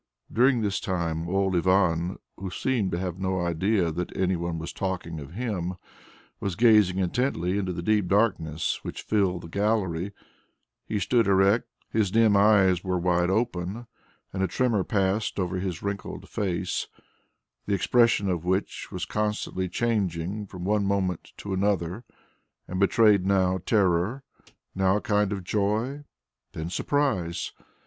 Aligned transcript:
During 0.33 0.61
this 0.61 0.79
time 0.79 1.29
old 1.29 1.55
Ivan, 1.55 2.17
who 2.35 2.49
seemed 2.49 2.91
to 2.91 2.97
have 2.97 3.19
no 3.19 3.39
idea 3.39 3.91
that 3.91 4.17
any 4.17 4.35
one 4.35 4.57
was 4.57 4.73
talking 4.73 5.19
of 5.19 5.33
him, 5.33 5.75
was 6.39 6.55
gazing 6.55 6.97
intently 6.97 7.59
into 7.59 7.71
the 7.71 7.83
deep 7.83 8.07
darkness 8.07 8.83
which 8.83 9.03
filled 9.03 9.41
the 9.43 9.47
gallery; 9.47 10.11
he 10.87 10.97
stood 10.97 11.27
erect, 11.27 11.67
his 11.91 12.09
dim 12.09 12.35
eyes 12.35 12.83
were 12.83 12.97
wide 12.97 13.29
open, 13.29 13.85
and 14.33 14.41
a 14.41 14.47
tremor 14.47 14.83
passed 14.83 15.39
over 15.39 15.59
his 15.59 15.83
wrinkled 15.83 16.27
face, 16.27 16.87
the 17.67 17.75
expression 17.75 18.27
of 18.27 18.43
which 18.43 18.91
was 18.91 19.05
constantly 19.05 19.69
changing 19.69 20.47
from 20.47 20.65
one 20.65 20.83
moment 20.83 21.31
to 21.37 21.53
another, 21.53 22.03
and 22.67 22.79
betrayed 22.79 23.23
now 23.23 23.59
terror, 23.67 24.23
now 24.73 24.97
a 24.97 25.01
kind 25.01 25.31
of 25.31 25.43
joy, 25.43 26.03
then 26.53 26.71
surprise. 26.71 27.51